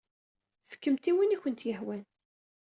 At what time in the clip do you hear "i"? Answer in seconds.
1.09-1.11, 1.35-1.37